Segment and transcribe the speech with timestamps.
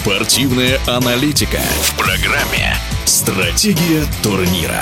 [0.00, 4.80] Спортивная аналитика в программе «Стратегия турнира».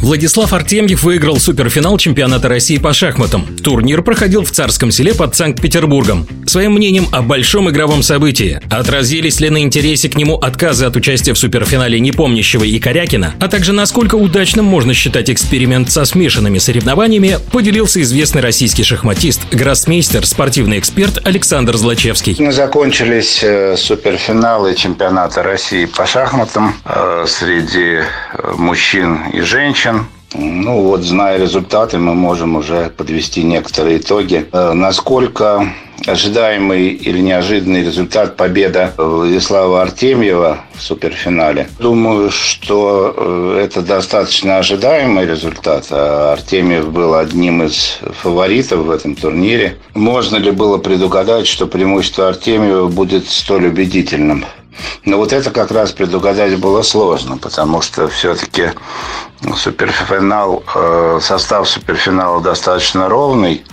[0.00, 3.56] Владислав Артемьев выиграл суперфинал чемпионата России по шахматам.
[3.58, 6.26] Турнир проходил в Царском селе под Санкт-Петербургом.
[6.46, 11.34] Своим мнением о большом игровом событии, отразились ли на интересе к нему отказы от участия
[11.34, 17.38] в суперфинале Непомнящего и Корякина, а также насколько удачным можно считать эксперимент со смешанными соревнованиями,
[17.52, 22.36] поделился известный российский шахматист, гроссмейстер, спортивный эксперт Александр Злачевский.
[22.38, 30.06] Мы закончились э, суперфиналы чемпионата России по шахматам э, среди э, мужчин и женщин.
[30.34, 34.46] Ну вот, зная результаты, мы можем уже подвести некоторые итоги.
[34.52, 35.70] Насколько
[36.06, 41.68] ожидаемый или неожиданный результат победа Владислава Артемьева в суперфинале.
[41.78, 45.86] Думаю, что э, это достаточно ожидаемый результат.
[45.90, 49.78] А Артемьев был одним из фаворитов в этом турнире.
[49.94, 54.44] Можно ли было предугадать, что преимущество Артемьева будет столь убедительным?
[55.04, 58.70] Но вот это как раз предугадать было сложно, потому что все-таки
[59.56, 63.64] суперфинал, э, состав суперфинала достаточно ровный.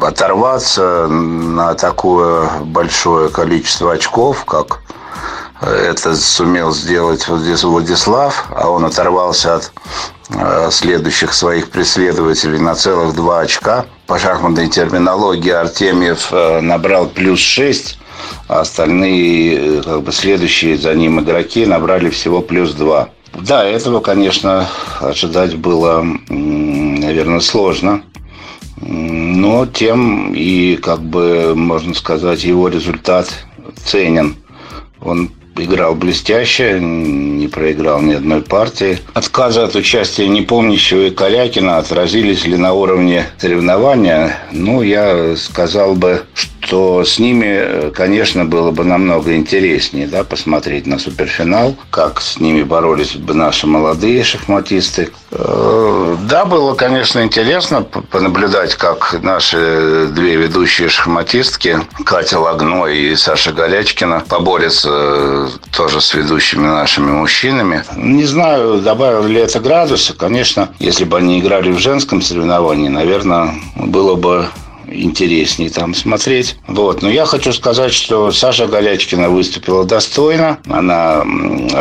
[0.00, 4.80] Оторваться на такое большое количество очков, как
[5.60, 9.72] это сумел сделать Владислав, а он оторвался от
[10.30, 13.86] э, следующих своих преследователей на целых два очка.
[14.06, 17.98] По шахматной терминологии Артемьев э, набрал плюс 6,
[18.48, 23.08] а остальные, как бы следующие за ним игроки набрали всего плюс 2.
[23.40, 24.68] Да, этого, конечно,
[25.00, 28.02] ожидать было, наверное, сложно.
[28.80, 33.44] Но тем и, как бы, можно сказать, его результат
[33.84, 34.36] ценен.
[35.00, 38.98] Он играл блестяще, не проиграл ни одной партии.
[39.14, 44.38] Отказы от участия непомнящего и Корякина отразились ли на уровне соревнования?
[44.52, 50.86] Ну, я сказал бы, что то с ними, конечно, было бы намного интереснее да, посмотреть
[50.86, 55.10] на суперфинал, как с ними боролись бы наши молодые шахматисты.
[55.30, 63.52] Э, да, было, конечно, интересно понаблюдать, как наши две ведущие шахматистки, Катя Лагно и Саша
[63.52, 67.84] Горячкина, поборются э, тоже с ведущими нашими мужчинами.
[67.96, 70.14] Не знаю, добавил ли это градуса.
[70.14, 74.48] Конечно, если бы они играли в женском соревновании, наверное, было бы
[75.02, 76.56] интереснее там смотреть.
[76.66, 77.02] Вот.
[77.02, 80.58] Но я хочу сказать, что Саша Голячкина выступила достойно.
[80.68, 81.24] Она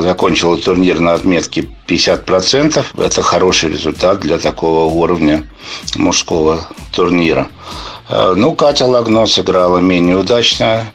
[0.00, 2.84] закончила турнир на отметке 50%.
[2.98, 5.44] Это хороший результат для такого уровня
[5.96, 7.48] мужского турнира.
[8.08, 10.92] Э, ну, Катя Лагно сыграла менее удачно.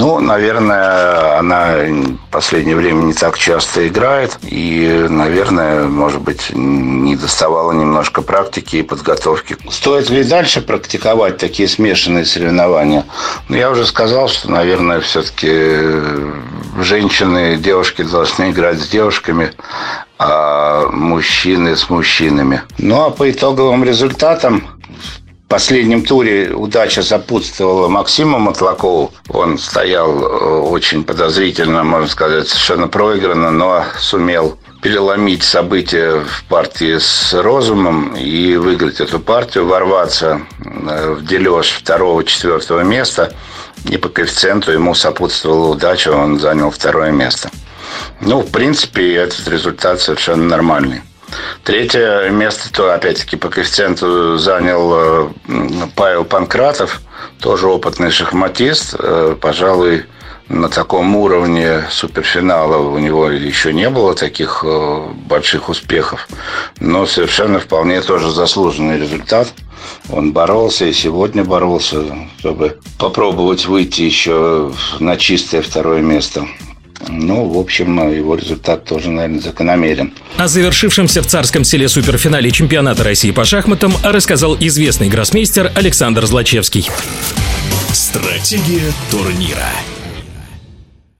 [0.00, 4.38] Ну, наверное, она в последнее время не так часто играет.
[4.40, 9.58] И, наверное, может быть, не доставала немножко практики и подготовки.
[9.70, 13.04] Стоит ли дальше практиковать такие смешанные соревнования?
[13.50, 15.52] Ну, я уже сказал, что, наверное, все-таки
[16.80, 19.52] женщины, девушки должны играть с девушками,
[20.18, 22.62] а мужчины с мужчинами.
[22.78, 24.79] Ну, а по итоговым результатам
[25.50, 29.12] последнем туре удача сопутствовала Максиму Матлакову.
[29.28, 36.98] Он стоял э, очень подозрительно, можно сказать, совершенно проигранно, но сумел переломить события в партии
[36.98, 43.34] с Розумом и выиграть эту партию, ворваться э, в дележ второго-четвертого места.
[43.90, 47.50] И по коэффициенту ему сопутствовала удача, он занял второе место.
[48.20, 51.00] Ну, в принципе, этот результат совершенно нормальный.
[51.70, 55.28] Третье место, то опять-таки по коэффициенту занял э,
[55.94, 57.00] Павел Панкратов,
[57.38, 58.96] тоже опытный шахматист.
[58.98, 60.06] Э, пожалуй,
[60.48, 66.26] на таком уровне суперфинала у него еще не было таких э, больших успехов.
[66.80, 69.46] Но совершенно вполне тоже заслуженный результат.
[70.10, 72.04] Он боролся и сегодня боролся,
[72.40, 76.48] чтобы попробовать выйти еще на чистое второе место.
[77.10, 80.12] Ну, в общем, его результат тоже, наверное, закономерен.
[80.36, 86.88] О завершившемся в Царском селе суперфинале чемпионата России по шахматам рассказал известный гроссмейстер Александр Злачевский.
[87.92, 89.68] Стратегия турнира.